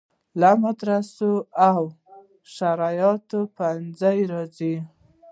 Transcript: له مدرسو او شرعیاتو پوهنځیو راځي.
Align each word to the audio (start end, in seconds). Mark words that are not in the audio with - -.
له 0.39 0.49
مدرسو 0.63 1.31
او 1.69 1.79
شرعیاتو 2.55 3.39
پوهنځیو 3.55 4.29
راځي. 4.33 4.75